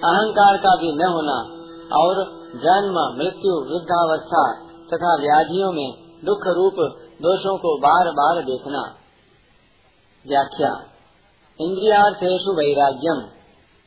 [0.08, 1.60] अहंकार का भी न होना,
[1.96, 2.24] और
[2.56, 5.94] जन्म, मृत्यु, वृद्धावस्था तथा व्याधियों में
[6.24, 6.74] दुख रूप
[7.22, 8.96] दोषों को बार बार देखना।
[10.28, 10.82] व्याख्या।
[11.60, 13.22] इंद्रियार्थेषु वैराग्यम।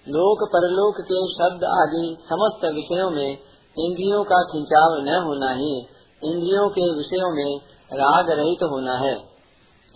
[0.07, 3.37] लोक, परलोक के शब्द आदि समस्त विषयों में
[3.79, 5.79] इंद्रियों का खिंचाव न होना ही
[6.23, 7.57] इंद्रियों के विषयों में
[7.93, 9.32] राग रहित तो होना है।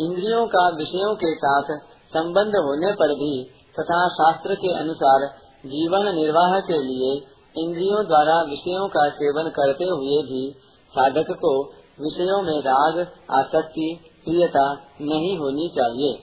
[0.02, 1.64] इंद्रियों का विषयों के साथ
[2.08, 3.44] संबंध होने पर भी
[3.80, 5.28] तथा शास्त्र के अनुसार
[5.66, 10.56] जीवन निर्वाह के लिए इंद्रियों द्वारा विषयों का सेवन करते हुए भी
[10.90, 11.66] साधक को
[12.02, 13.00] विषयों में राग,
[13.32, 16.14] आसक्ति, प्रियता नहीं होनी चाहिए।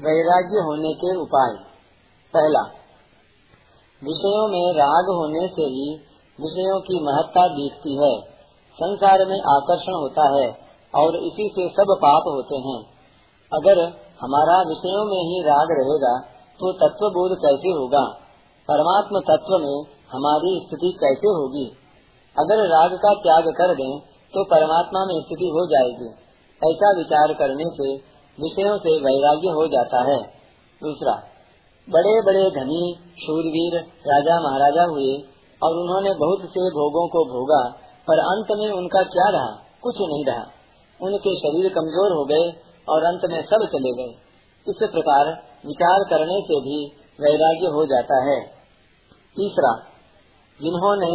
[0.00, 1.56] वैराग्य होने के उपाय।
[2.34, 2.60] पहला,
[4.04, 5.94] विषयों में राग होने से ही
[6.40, 8.20] विषयों की महत्ता दिखती है।
[8.74, 10.65] संसार में आकर्षण होता है।
[10.96, 12.80] और इसी से सब पाप होते हैं।
[13.52, 13.80] अगर
[14.20, 16.14] हमारा विषयों में ही राग रहेगा
[16.60, 18.04] तो तत्व बोध कैसे होगा?
[18.68, 19.76] परमात्म तत्व में
[20.12, 21.66] हमारी स्थिति कैसे होगी?
[22.36, 23.92] अगर राग का त्याग कर दें
[24.34, 26.08] तो परमात्मा में स्थिति हो जाएगी।
[26.62, 27.92] ऐसा विचार करने से
[28.38, 30.18] विषयों से वैराग्य हो जाता है।
[30.80, 31.14] दूसरा
[31.88, 32.82] बड़े बड़े धनी,
[33.18, 33.74] शूरवीर,
[34.06, 35.12] राजा महाराजा हुए
[35.60, 37.62] और उन्होंने बहुत से भोगों को भोगा,
[38.08, 39.52] पर अंत में उनका क्या रहा?
[39.82, 40.44] कुछ नहीं रहा।
[41.00, 42.46] उनके शरीर कमज़ोर हो गए
[42.88, 44.12] और अंत में सब चले गए।
[44.66, 45.30] इस प्रकार
[45.66, 46.78] विचार करने से भी
[47.20, 48.40] वैराग्य हो जाता है।
[49.36, 49.72] तीसरा,
[50.60, 51.10] जिन्होंने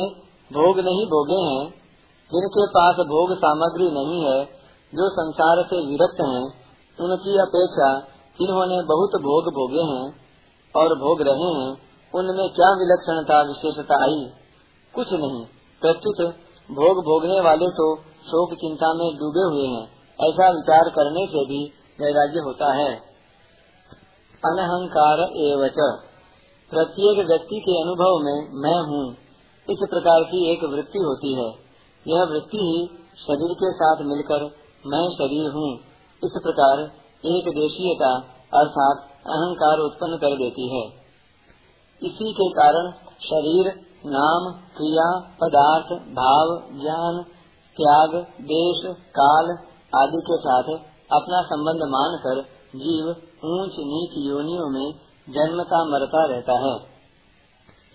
[0.51, 1.69] भोग नहीं भोगे हैं,
[2.31, 4.43] जिनके पास भोग सामग्री नहीं है,
[4.93, 6.43] जो संसार से विरक्त हैं,
[6.99, 7.99] उनकी अपेक्षा
[8.39, 10.05] जिन्होंने बहुत भोग भोगे हैं
[10.75, 11.71] और भोग रहे हैं,
[12.13, 14.29] उनमें क्या विलक्षणता, विशेषता आई?
[14.95, 15.45] कुछ नहीं।
[15.81, 16.35] प्रत्युत,
[16.71, 19.83] भोग भोगने वाले तो शोक चिंता में डूबे हुए हैं।
[20.29, 21.65] ऐसा विचार करने से भी
[22.01, 22.95] वैराग्य होता है।
[24.45, 25.75] अनहंकार एवच।
[26.69, 29.11] प्रत्येक व्यक्ति के अनुभव में मैं हूँ।
[29.69, 31.71] इस प्रकार की एक वृत्ति होती है।
[32.07, 32.87] यह वृत्ति ही
[33.17, 34.43] शरीर के साथ मिलकर
[34.87, 35.75] मैं शरीर हूँ।
[36.23, 36.79] इस प्रकार
[37.25, 38.15] एक देशीयता
[38.53, 40.87] अर्थात अहंकार उत्पन्न कर देती है।
[42.03, 43.67] इसी के कारण शरीर,
[44.05, 47.25] नाम, क्रिया, पदार्थ, भाव, ज्ञान
[47.81, 48.09] त्याग,
[48.41, 49.45] देश, काल
[49.95, 50.63] आदि के साथ
[51.11, 52.41] अपना संबंध मानकर
[52.75, 53.09] जीव
[53.45, 54.91] ऊंच नीच योनियों में
[55.29, 56.91] जन्मता मरता रहता है।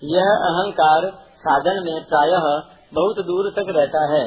[0.03, 2.61] यह अहंकार साधन में प्रायः
[2.93, 4.25] बहुत दूर तक रहता है।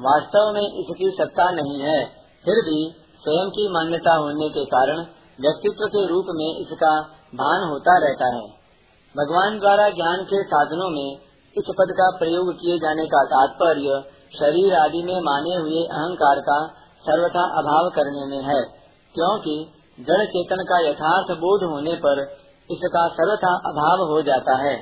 [0.00, 2.04] वास्तव में इसकी सत्ता नहीं है।
[2.44, 2.94] फिर भी
[3.24, 4.96] स्वयं की मान्यता होने के कारण
[5.40, 7.00] व्यक्तित्व के रूप में इसका
[7.34, 8.48] भान होता रहता है।
[9.16, 11.16] भगवान द्वारा ज्ञान के साधनों में
[11.58, 16.58] इस पद का प्रयोग किए जाने का तात्पर्य शरीर आदि में माने हुए अहंकार का
[17.04, 18.60] सर्वथा अभाव करने में है,
[19.14, 19.54] क्योंकि
[19.98, 22.22] जड़ चेतन का यथार्थ बोध होने पर
[22.70, 24.74] इसका सर्वथा अभाव हो जाता है।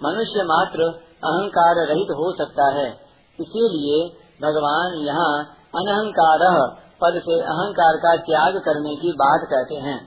[0.00, 0.86] मनुष्य मात्र
[1.24, 2.86] अहंकार रहित हो सकता है,
[3.38, 3.98] इसीलिए
[4.42, 5.34] भगवान यहाँ
[5.74, 6.42] अनहंकार
[7.02, 9.98] पद से अहंकार का त्याग करने की बात कहते हैं।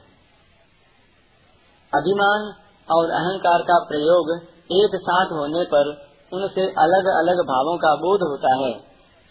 [1.94, 2.52] अभिमान
[2.88, 4.32] और अहंकार का प्रयोग
[4.76, 5.92] एक साथ होने पर
[6.36, 8.74] उनसे अलग अलग भावों का बोध होता है।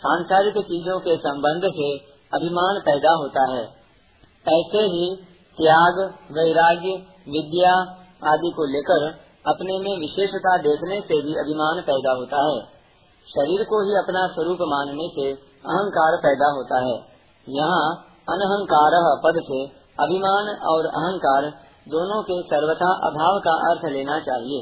[0.03, 1.89] सांसारिक चीज़ों के संबंध से
[2.37, 3.65] अभिमान पैदा होता है।
[4.49, 5.05] ऐसे ही
[5.59, 5.99] त्याग,
[6.33, 6.95] वैराग्य,
[7.29, 7.75] विद्या
[8.33, 9.07] आदि को लेकर
[9.47, 12.61] अपने में विशेषता देखने से भी अभिमान पैदा होता है।
[13.27, 15.27] शरीर को ही अपना स्वरूप मानने से
[15.67, 16.97] अहंकार पैदा होता है।
[17.49, 17.85] यहाँ
[18.29, 18.95] अनहंकार
[19.25, 19.61] पद से
[20.01, 21.51] अभिमान और अहंकार
[21.89, 24.61] दोनों के सर्वथा अभाव का अर्थ लेना चाहिए।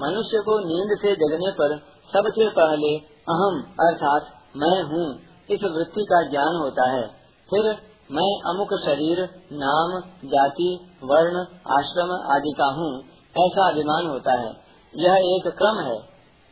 [0.00, 1.78] मनुष्य को नींद से जगने पर
[2.12, 2.96] सबसे पहले
[3.28, 4.22] अहम अर्थात
[4.56, 5.16] मैं हूँ,
[5.50, 7.06] इस वृत्ति का ज्ञान होता है।
[7.50, 7.76] फिर
[8.12, 11.36] मैं अमुक शरीर, नाम, जाति, वर्ण,
[11.72, 13.00] आश्रम आदि का हूँ,
[13.46, 14.52] ऐसा अभिमान होता है।
[14.96, 15.96] यह एक क्रम है।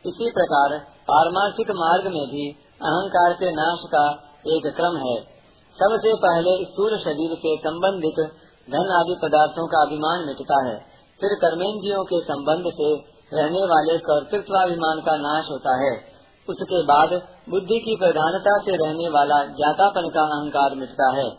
[0.05, 2.49] इसी प्रकार पारमार्थिक मार्ग में भी
[2.81, 4.09] अहंकार के नाश का
[4.47, 5.33] एक क्रम है।
[5.75, 8.25] सबसे पहले स्थूल शरीर से संबंधित
[8.69, 10.75] धन आदि पदार्थों का अभिमान मिटता है।
[11.21, 16.13] फिर कर्मेंद्रियों के संबंध से रहने वाले कर्तृत्वाभिमान का नाश होता है।
[16.49, 17.09] उसके बाद
[17.49, 21.29] बुद्धि की प्रधानता से रहने वाला ज्ञातापन का अहंकार मिटता है।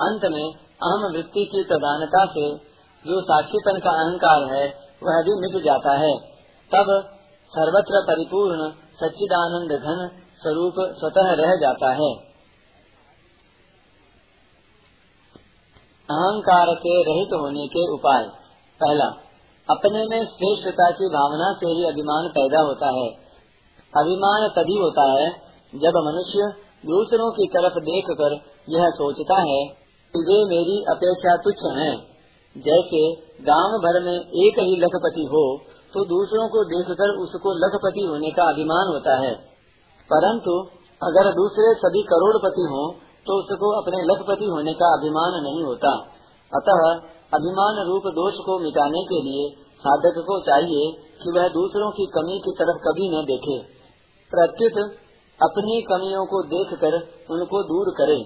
[0.00, 0.52] अंत में
[0.82, 2.56] अहम वृत्ति की प्रधानता से
[3.06, 4.66] जो साक्षीपन का अहंकार है,
[5.02, 6.18] वह भी मिट जाता है।
[6.74, 7.16] तब
[7.50, 12.30] सर्वत्र परिपूर्ण सच्चिदानंद घन स्वरूप स्वतः रह जाता है।
[16.10, 18.24] अहंकार के रहित होने के उपाय।
[18.80, 19.10] पहला
[19.70, 23.08] अपने में श्रेष्ठता की भावना से ही अभिमान पैदा होता है।
[23.92, 25.26] अभिमान तभी होता है
[25.72, 26.46] जब मनुष्य
[26.84, 28.36] दूसरों की तरफ़ देखकर
[28.68, 29.60] यह सोचता है
[30.14, 31.92] कि वे मेरी अपेक्षा तुच्छ हैं।
[32.56, 33.02] जैसे
[33.44, 35.44] गाँव भर में एक ही लखपति हो
[35.92, 39.32] तो दूसरों को देखकर उसको लखपति होने का अभिमान होता है।
[40.10, 40.56] परंतु
[41.02, 42.86] अगर दूसरे सभी करोड़पति हों
[43.26, 45.92] तो उसको अपने लखपति होने का अभिमान नहीं होता।
[46.52, 46.82] अतः
[47.34, 50.92] अभिमान रूप दोष को मिटाने के लिए साधक को चाहिए
[51.22, 53.58] कि वह दूसरों की कमी की तरफ़ कभी न देखे।
[54.30, 54.92] प्रत्युत,
[55.42, 56.94] अपनी कमियों को देखकर
[57.30, 58.24] उनको दूर करे।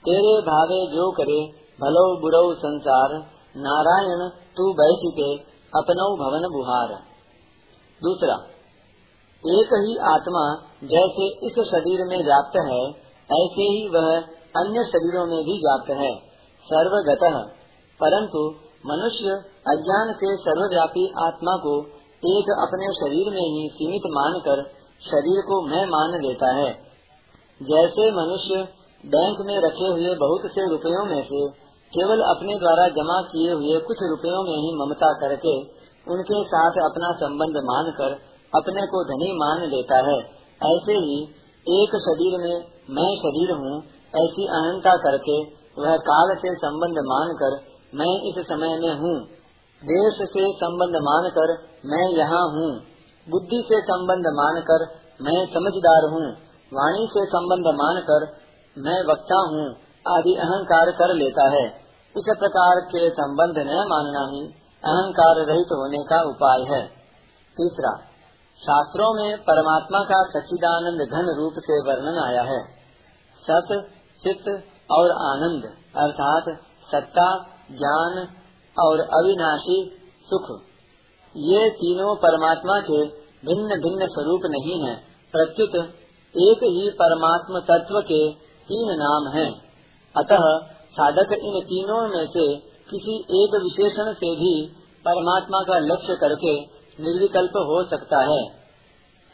[0.00, 1.46] तेरे भावे जो करे,
[1.80, 3.14] भलो बुरो संसार,
[3.56, 5.36] नारायण, तू बैठिते
[5.76, 6.88] अपनो भवन बुहार।
[8.02, 8.34] दूसरा,
[9.46, 12.90] एक ही आत्मा जैसे इस शरीर में व्याप्त है,
[13.42, 14.20] ऐसे ही वह
[14.56, 16.18] अन्य शरीरों में भी व्याप्त है।
[16.64, 17.59] सर्वगत।
[18.00, 18.42] परंतु
[18.86, 19.38] मनुष्य
[19.68, 21.72] अज्ञान से सर्वव्यापी आत्मा को
[22.28, 24.62] एक अपने शरीर में ही सीमित मानकर
[25.02, 26.70] शरीर को मैं मान लेता है।
[27.60, 28.62] जैसे मनुष्य
[29.04, 31.42] बैंक में रखे हुए बहुत से रुपयों में से
[31.92, 35.54] केवल अपने द्वारा जमा किए हुए कुछ रुपयों में ही ममता करके
[36.06, 38.18] उनके साथ अपना संबंध मानकर
[38.52, 40.18] अपने को धनी मान लेता है।
[40.66, 41.16] ऐसे ही
[41.66, 42.54] एक शरीर में
[42.90, 43.74] मैं शरीर हूँ,
[44.14, 45.36] ऐसी अहंता करके
[45.78, 47.56] वह काल से संबंध मानकर
[47.94, 49.24] मैं इस समय में हूँ।
[49.82, 51.52] देश से संबंध मानकर
[51.86, 52.70] मैं यहाँ हूँ।
[53.28, 54.84] बुद्धि से संबंध मानकर
[55.22, 56.26] मैं समझदार हूँ।
[56.72, 58.26] वाणी से संबंध मानकर
[58.78, 59.66] मैं वक्ता हूँ।
[60.16, 61.66] आदि अहंकार कर लेता है।
[62.16, 64.46] इस प्रकार के संबंध न मानना ही
[64.84, 66.86] अहंकार रहित होने का उपाय है।
[67.56, 67.96] तीसरा,
[68.58, 72.64] शास्त्रों में परमात्मा का सच्चिदानंद घन रूप से वर्णन आया है।
[73.42, 73.88] सत,
[74.22, 74.48] चित्त
[74.90, 75.64] और आनंद,
[75.96, 76.44] अर्थात
[76.92, 78.18] सत्ता ज्ञान
[78.76, 79.78] और अविनाशी
[80.26, 80.50] सुख।
[81.36, 83.04] ये तीनों परमात्मा के
[83.46, 84.94] भिन्न भिन्न स्वरूप नहीं है,
[85.34, 85.74] प्रत्युत
[86.34, 88.20] एक ही परमात्म तत्व के
[88.68, 89.50] तीन नाम हैं।
[90.14, 90.44] अतः
[90.92, 92.44] साधक इन तीनों में से
[92.90, 94.54] किसी एक विशेषण से भी
[95.04, 96.54] परमात्मा का लक्ष्य करके
[96.98, 98.42] निर्विकल्प हो सकता है।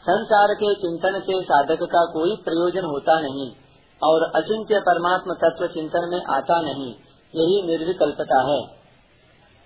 [0.03, 3.47] संसार के चिंतन से साधक का कोई प्रयोजन होता नहीं
[4.01, 6.93] और अचिंत्य परमात्म तत्व चिंतन में आता नहीं।
[7.33, 8.59] यही निर्विकल्पता है।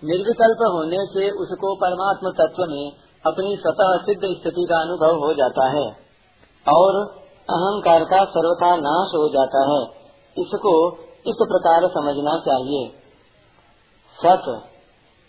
[0.04, 2.86] निर्विकल्प होने से उसको परमात्म तत्व में
[3.26, 5.86] अपनी स्वतः सिद्ध स्थिति का अनुभव हो जाता है
[6.66, 6.98] और
[7.50, 9.82] अहंकार का सर्वथा नाश हो जाता है।
[10.38, 10.74] इसको
[11.28, 12.88] इस प्रकार समझना चाहिए।
[14.20, 14.48] सत,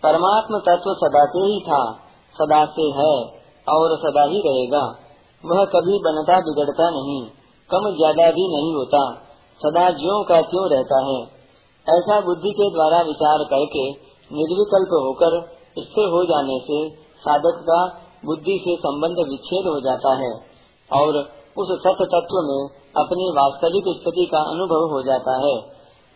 [0.02, 1.82] परमात्म तत्व सदा से ही था,
[2.34, 3.12] सदा से है
[3.66, 4.82] और सदा ही रहेगा।
[5.44, 7.20] वह कभी बनता बिगड़ता नहीं,
[7.70, 9.02] कम ज़्यादा भी नहीं होता,
[9.60, 11.20] सदा ज्यो का क्यों रहता है।
[11.86, 13.90] ऐसा बुद्धि के द्वारा विचार करके
[14.30, 15.40] निर्विकल्प होकर
[15.78, 16.88] स्थिर हो जाने से
[17.18, 17.80] साधक का
[18.24, 20.32] बुद्धि से संबंध विच्छेद हो जाता है
[20.90, 21.18] और
[21.58, 22.60] उस सत्य तत्व में
[22.96, 25.56] अपनी वास्तविक स्थिति का अनुभव हो जाता है।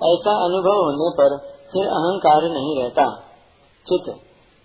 [0.01, 1.37] ऐसा अनुभव होने पर
[1.73, 3.11] फिर अहंकार नहीं रहता।
[3.87, 4.15] चित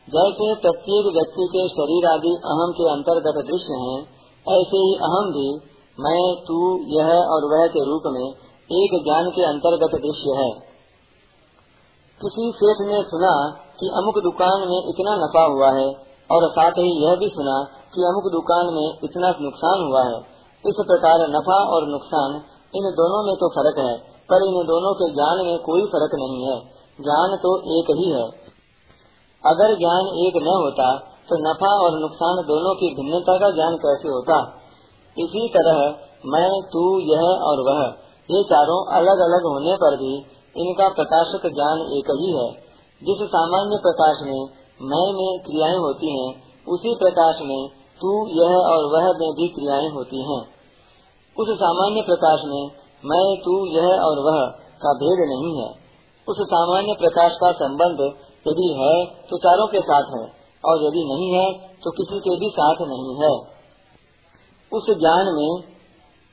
[0.08, 4.00] जैसे प्रत्येक व्यक्ति के शरीर आदि अहम के अंतर्गत दृश्य हैं,
[4.60, 5.50] ऐसे ही अहम भी
[6.00, 6.58] मैं तू
[7.00, 8.28] यह और वह के रूप में
[8.72, 10.71] एक ज्ञान के अंतर्गत दृश्य है।
[12.22, 15.88] किसी सेठ ने सुना कि अमुक दुकान में इतना नफा हुआ है,
[16.32, 17.64] और साथ ही यह भी सुना
[17.96, 20.18] कि अमुक दुकान में इतना नुकसान हुआ है।
[20.66, 22.36] इस प्रकार नफा और नुकसान,
[22.76, 23.98] इन दोनों में तो फ़र्क है,
[24.30, 28.26] पर इन दोनों के ज्ञान में कोई फ़र्क नहीं है। ज्ञान तो एक ही है।
[29.46, 34.10] अगर ज्ञान एक न होता तो नफा और नुकसान दोनों की भिन्नता का ज्ञान कैसे
[34.10, 34.40] होता?
[35.18, 37.86] इसी तरह मैं, तू, यह और वह,
[38.32, 40.26] ये चारों अलग अलग होने पर भी
[40.56, 42.50] इनका प्रकाशक ज्ञान एक ही है।
[43.02, 44.42] जिस सामान्य प्रकाश में
[44.84, 46.30] मैं में क्रियाएँ होती हैं,
[46.68, 47.62] उसी प्रकाश में
[48.02, 50.42] तू, यह और वह में भी क्रियाएँ होती हैं।
[51.36, 52.64] उस सामान्य प्रकाश में
[53.04, 54.40] मैं तू, यह और वह
[54.84, 55.70] का भेद नहीं है।
[56.28, 58.02] उस सामान्य प्रकाश का संबंध
[58.48, 58.96] यदि है
[59.30, 60.24] तो चारों के साथ है,
[60.64, 61.46] और यदि नहीं है
[61.84, 63.32] तो किसी के भी साथ नहीं है।
[64.72, 65.52] उस ज्ञान में,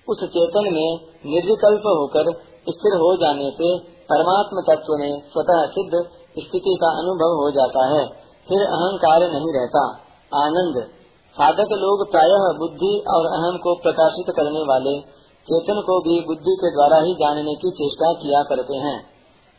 [0.09, 0.91] उस चेतन में
[1.27, 2.33] निर्विकल्प होकर
[2.69, 8.07] स्थिर हो जाने से परमात्म तत्व में स्वतः सिद्ध स्थिति का अनुभव हो जाता है।
[8.49, 9.88] फिर अहंकार नहीं रहता।
[10.35, 10.87] आनंद।
[11.35, 15.00] साधक लोग प्रायः बुद्धि और अहम को प्रकाशित करने वाले
[15.49, 19.05] चेतन को भी बुद्धि के द्वारा ही जानने की चेष्टा किया करते हैं।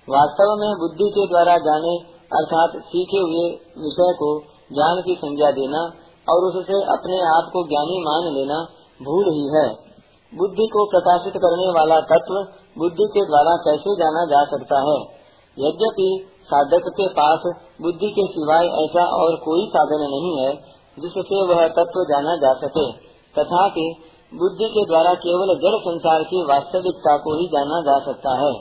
[0.10, 1.98] वास्तव में बुद्धि के द्वारा जाने
[2.34, 3.50] अर्थात सीखे हुए
[3.84, 4.39] विषय को
[4.74, 5.82] ज्ञान की संज्ञा देना
[6.29, 8.68] और उससे अपने आप को ज्ञानी मान लेना
[9.03, 9.89] भूल ही है।
[10.38, 15.19] बुद्धि को प्रकाशित करने वाला तत्व बुद्धि के द्वारा कैसे जाना जा सकता है?
[15.59, 17.39] यद्यपि साधक के पास
[17.81, 20.55] बुद्धि के सिवाय ऐसा और कोई साधन नहीं है,
[20.99, 22.91] जिससे वह तत्व जाना जा सके,
[23.38, 23.95] तथापि
[24.33, 28.53] बुद्धि के द्वारा केवल जड़ संसार की वास्तविकता को ही जाना जा सकता है।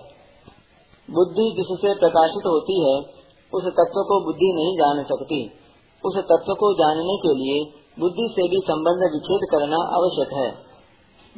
[1.11, 3.01] बुद्धि जिससे प्रकाशित होती है,
[3.55, 5.53] उस तत्व को बुद्धि नहीं जान सकती।
[6.05, 10.51] उस तत्व को जानने के लिए बुद्धि से भी संबंध विच्छेद करना आवश्यक है।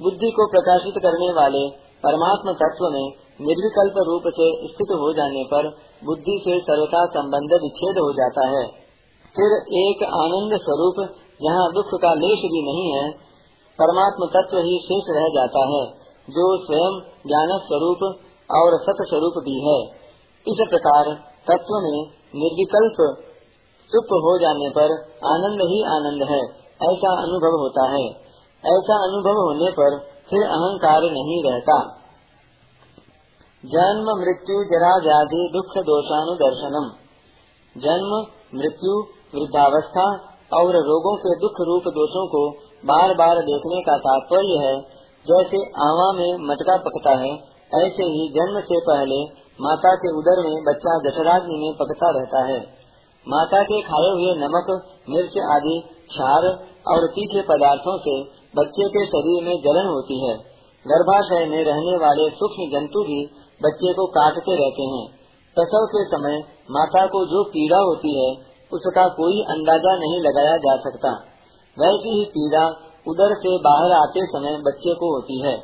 [0.00, 5.69] बुद्धि को प्रकाशित करने वाले परमात्म तत्व में निर्विकल्प रूप से स्थित हो जाने पर
[6.04, 8.66] बुद्धि से सर्वथा संबंध विच्छेद हो जाता है।
[9.37, 11.09] फिर एक आनंद स्वरूप,
[11.42, 13.11] जहाँ दुख का लेश भी नहीं है,
[13.78, 15.87] परमात्म तत्व ही शेष रह जाता है,
[16.30, 18.02] जो स्वयं ज्ञान स्वरूप
[18.50, 19.83] और सत स्वरूप भी है।
[20.47, 21.04] इस प्रकार
[21.49, 22.00] तत्व में
[22.35, 23.26] निर्विकल्प
[23.90, 24.92] चुप हो जाने पर
[25.26, 26.40] आनंद ही आनंद है,
[26.92, 28.04] ऐसा अनुभव होता है।
[28.64, 31.96] ऐसा अनुभव होने पर फिर अहंकार नहीं रहता।
[33.66, 36.90] जन्म, मृत्यु जरा व्याधि दुख, दोषानुदर्शनम।
[37.80, 38.26] जन्म,
[38.58, 39.00] मृत्यु,
[39.34, 40.04] वृद्धावस्था
[40.58, 42.50] और रोगों के दुख रूप दोषों को
[42.87, 47.32] बार बार देखने का तात्पर्य है। जैसे आवा में मटका पकता है,
[47.75, 52.60] ऐसे ही जन्म से पहले माता के उदर में बच्चा जठराग्नि में पकता रहता है।
[53.28, 56.46] माता के खाए हुए नमक, मिर्च आदि, क्षार
[56.88, 60.35] और तीखे पदार्थों से बच्चे के शरीर में जलन होती है।
[60.87, 63.19] गर्भाशय में रहने वाले सूक्ष्म जंतु भी
[63.61, 65.04] बच्चे को काटते रहते हैं।
[65.57, 66.38] प्रसव के समय
[66.71, 68.30] माता को जो पीड़ा होती है,
[68.73, 71.12] उसका कोई अंदाज़ा नहीं लगाया जा सकता।
[71.76, 72.64] वैसी ही पीड़ा
[73.07, 75.54] उधर से बाहर आते समय बच्चे को होती है।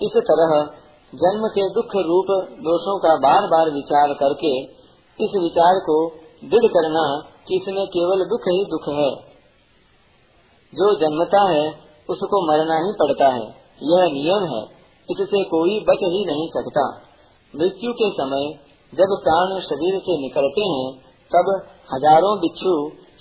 [0.00, 0.56] इस तरह
[1.12, 2.26] जन्म के दुख रूप
[2.60, 4.62] दोषों का बार बार विचार करके
[5.18, 5.96] इस विचार को
[6.44, 7.04] दृढ़ करना
[7.48, 9.10] कि इसमें केवल दुख ही दुख है।
[10.72, 13.46] जो जन्मता है उसको मरना ही पड़ता है।
[13.82, 14.62] यह नियम है,
[15.08, 16.84] इससे कोई बच ही नहीं सकता।
[17.54, 18.46] मृत्यु के समय
[18.92, 20.86] जब प्राण शरीर से निकलते हैं,
[21.30, 21.50] तब
[21.94, 22.74] हज़ारों बिच्छू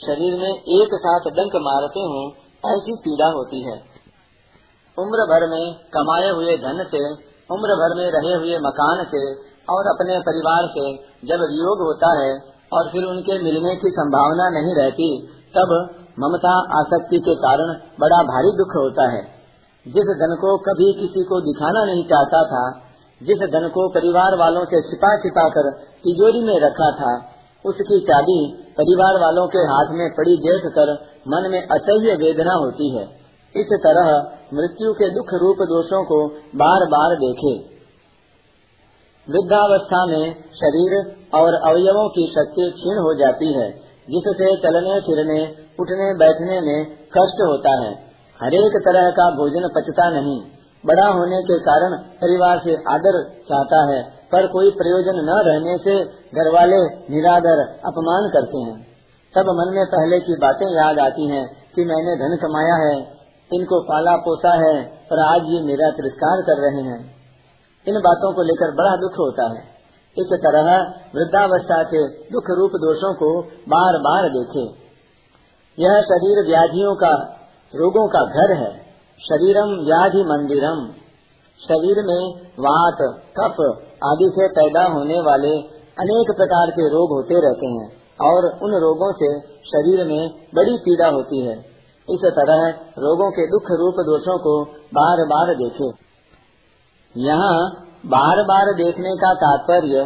[0.08, 2.24] शरीर में एक साथ डंक मारते हों,
[2.72, 3.75] ऐसी पीड़ा होती है।
[4.98, 7.01] उम्र भर में कमाए हुए धन से,
[7.51, 9.22] उम्र भर में रहे हुए मकान से,
[9.70, 10.86] और अपने परिवार से
[11.27, 12.32] जब वियोग होता है,
[12.74, 15.27] और फिर उनके मिलने की संभावना नहीं रहती,
[15.58, 15.74] तब
[16.20, 19.36] ममता आसक्ति के कारण बड़ा भारी दुख होता है।
[19.88, 22.82] जिस धन को कभी किसी को दिखाना नहीं चाहता था,
[23.24, 27.26] जिस धन को परिवार वालों से छिपा छिपा कर तिजोरी में रखा था,
[27.66, 30.94] उसकी चाबी परिवार वालों के हाथ में पड़ी देख कर
[31.28, 33.04] मन में असह्य वेदना होती है।
[33.56, 37.76] इस तरह मृत्यु के दुख रूप दोषों को बार बार देखे।
[39.30, 43.72] वृद्धावस्था में शरीर और अवयवों की शक्ति क्षीण हो जाती है,
[44.10, 47.94] जिससे चलने फिरने उठने बैठने में कष्ट होता है।
[48.39, 50.41] हरेक तरह का भोजन पचता नहीं।
[50.86, 56.05] बड़ा होने के कारण परिवार से आदर चाहता है, पर कोई प्रयोजन न रहने से
[56.05, 58.88] घर वाले निरादर, अपमान करते हैं।
[59.36, 63.00] तब मन में पहले की बातें याद आती हैं कि मैंने धन कमाया है,
[63.53, 67.15] इनको पाला पोसा है पर आज ये मेरा तिरस्कार कर रहे हैं।
[67.88, 69.75] इन बातों को लेकर बड़ा दुख होता है।
[70.17, 70.79] इस तरह
[71.15, 74.85] वृद्धावस्था के दुख रूप दोषों को बार बार देखे।
[75.77, 77.13] यह शरीर व्याधियों का,
[77.74, 78.72] रोगों का घर है।
[79.20, 80.88] शरीरम व्याधि मंदिरम।
[81.62, 82.98] शरीर में वात,
[83.39, 83.60] कफ
[84.03, 85.51] आदि से पैदा होने वाले
[85.98, 87.89] अनेक प्रकार के रोग होते रहते हैं
[88.22, 91.58] और उन रोगों से शरीर में बड़ी पीड़ा होती है।
[92.08, 92.67] इस तरह
[93.00, 94.63] रोगों के दुख रूप दोषों को
[94.94, 95.88] बार बार देखे।
[97.15, 97.70] यहाँ
[98.05, 100.01] बार बार देखने का तात्पर्य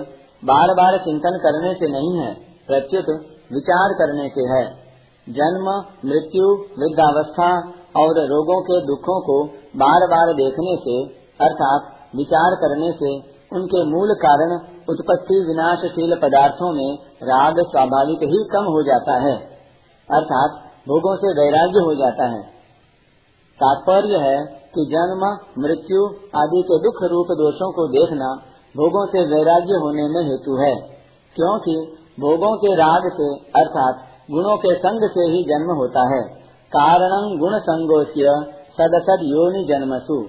[0.45, 2.33] बार बार चिंतन करने से नहीं है,
[2.67, 3.09] प्रत्युत
[3.53, 4.88] विचार करने से है।
[5.29, 5.67] जन्म,
[6.05, 6.45] मृत्यु,
[6.77, 7.49] वृद्धावस्था
[7.97, 9.37] और रोगों के दुखों को
[9.75, 10.95] बार बार देखने से,
[11.41, 13.11] अर्थात विचार करने से,
[13.53, 14.53] उनके मूल कारण
[14.89, 19.35] उत्पत्ति विनाशशील पदार्थों में राग स्वाभाविक ही कम हो जाता है,
[20.09, 22.41] अर्थात भोगों से वैराग्य हो जाता है।
[23.59, 24.37] तात्पर्य है
[24.75, 25.23] कि जन्म,
[25.59, 26.03] मृत्यु
[26.35, 28.33] आदि के दुख रूप दोषों को देखना
[28.75, 30.73] भोगों से वैराग्य होने में हेतु है,
[31.35, 31.75] क्योंकि
[32.19, 36.23] भोगों के राग से, अर्थात गुणों के संग से ही जन्म होता है।
[36.67, 38.23] कारणं गुण संगोच्य
[38.77, 40.23] सदसद योनि जन्मसु।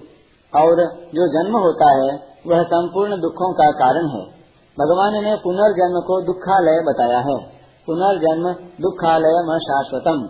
[0.59, 0.76] और
[1.14, 4.40] जो जन्म होता है, वह संपूर्ण दुखों का कारण है।
[4.78, 7.38] भगवान ने पुनर्जन्म को दुखालय बताया है।
[7.87, 10.28] पुनर्जन्म दुखालय म शाश्वतम।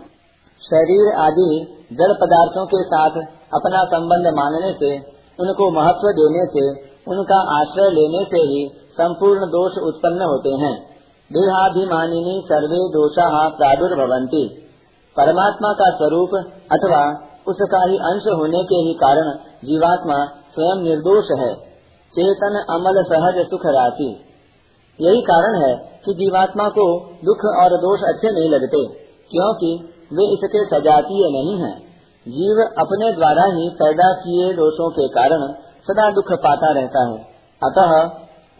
[0.59, 3.09] शरीर आदि जड़ पदार्थों के साथ
[3.53, 4.97] अपना संबंध मानने से,
[5.39, 10.90] उनको महत्व देने से, उनका आश्रय लेने से ही संपूर्ण दोष उत्पन्न होते हैं।
[11.31, 14.39] देहाभिमानिनी सर्वे दोषा प्रादुर्भवंती
[15.15, 16.33] परमात्मा का स्वरूप
[16.71, 17.01] अथवा
[17.47, 19.29] उसका ही अंश होने के ही कारण
[19.63, 20.17] जीवात्मा
[20.55, 21.53] स्वयं निर्दोष है।
[22.13, 24.09] चेतन, अमल, सहज, सुख, राशि।
[24.99, 25.71] यही कारण है
[26.05, 26.87] कि जीवात्मा को
[27.25, 28.83] दुख और दोष अच्छे नहीं लगते,
[29.31, 29.71] क्योंकि
[30.13, 31.75] वे इसके सजातीय नहीं हैं।
[32.25, 35.47] जीव अपने द्वारा ही पैदा किए दोषों के कारण
[35.87, 37.17] सदा दुख पाता रहता है।
[37.61, 37.97] अतः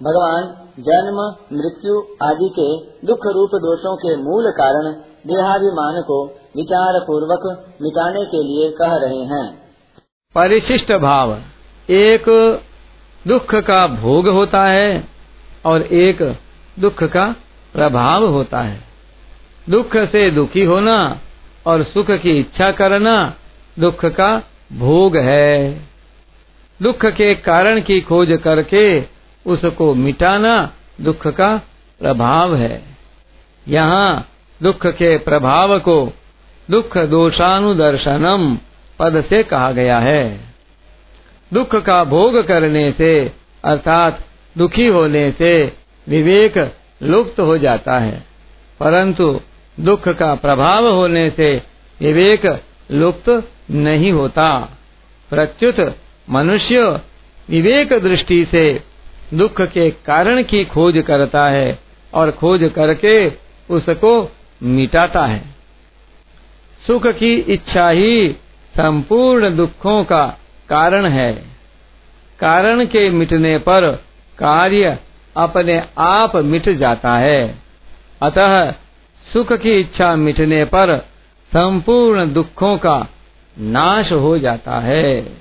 [0.01, 4.91] भगवान जन्म, मृत्यु आदि के दुख रूप दोषों के मूल कारण
[5.27, 6.25] देहाभिमान को
[6.55, 9.71] विचार पूर्वक मिटाने के लिए कह रहे हैं।
[10.35, 11.41] परिशिष्ट भाव।
[11.89, 12.25] एक
[13.27, 15.07] दुख का भोग होता है
[15.65, 16.37] और एक
[16.79, 17.35] दुख का
[17.73, 18.81] प्रभाव होता है।
[19.69, 21.19] दुख से दुखी होना
[21.65, 23.33] और सुख की इच्छा करना
[23.79, 25.81] दुख का भोग है।
[26.81, 29.01] दुख के कारण की खोज करके
[29.45, 31.57] उसको मिटाना दुख का
[31.99, 32.83] प्रभाव है।
[33.67, 34.29] यहाँ
[34.63, 36.13] दुख के प्रभाव को
[36.69, 38.57] दुख दोषानुदर्शनम
[38.99, 40.39] पद से कहा गया है।
[41.53, 43.31] दुख का भोग करने से,
[43.63, 44.25] अर्थात
[44.57, 45.73] दुखी होने से
[46.07, 48.23] विवेक लुप्त हो जाता है।
[48.79, 49.41] परंतु
[49.79, 51.61] दुख का प्रभाव होने से
[51.99, 54.77] विवेक लुप्त नहीं होता।
[55.29, 55.97] प्रत्युत
[56.29, 56.99] मनुष्य
[57.49, 58.90] विवेक दृष्टि से
[59.33, 61.79] दुख के कारण की खोज करता है
[62.13, 63.29] और खोज करके
[63.69, 64.31] उसको
[64.63, 65.43] मिटाता है।
[66.87, 68.35] सुख की इच्छा ही
[68.77, 70.37] संपूर्ण दुखों का
[70.69, 71.33] कारण है।
[72.39, 73.91] कारण के मिटने पर
[74.37, 74.97] कार्य
[75.37, 77.55] अपने आप मिट जाता है।
[78.21, 78.71] अतः
[79.33, 80.97] सुख की इच्छा मिटने पर
[81.53, 83.07] संपूर्ण दुखों का
[83.59, 85.40] नाश हो जाता है।